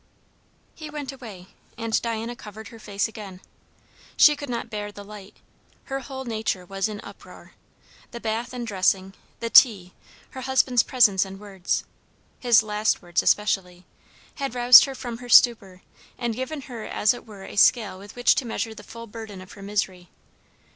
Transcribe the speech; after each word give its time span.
'"He 0.75 0.89
went 0.89 1.11
away; 1.11 1.49
and 1.77 2.01
Diana 2.01 2.35
covered 2.35 2.69
her 2.69 2.79
face 2.79 3.07
again. 3.07 3.39
She 4.17 4.35
could 4.35 4.49
not 4.49 4.71
bear 4.71 4.91
the 4.91 5.03
light. 5.03 5.37
Her 5.83 5.99
whole 5.99 6.25
nature 6.25 6.65
was 6.65 6.89
in 6.89 6.99
uproar. 7.01 7.51
The 8.09 8.19
bath 8.19 8.51
and 8.51 8.65
dressing, 8.65 9.13
the 9.41 9.51
tea, 9.51 9.93
her 10.31 10.41
husband's 10.41 10.81
presence 10.81 11.23
and 11.23 11.39
words, 11.39 11.83
his 12.39 12.63
last 12.63 13.03
words 13.03 13.21
especially, 13.21 13.85
had 14.37 14.55
roused 14.55 14.85
her 14.85 14.95
from 14.95 15.19
her 15.19 15.29
stupor, 15.29 15.83
and 16.17 16.33
given 16.33 16.61
her 16.61 16.83
as 16.83 17.13
it 17.13 17.27
were 17.27 17.43
a 17.43 17.55
scale 17.55 17.99
with 17.99 18.15
which 18.15 18.33
to 18.33 18.43
measure 18.43 18.73
the 18.73 18.81
full 18.81 19.05
burden 19.05 19.39
of 19.39 19.51
her 19.51 19.61
misery. 19.61 20.09